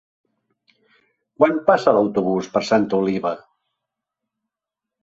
[1.41, 3.37] Quan passa l'autobús per Santa Oliva?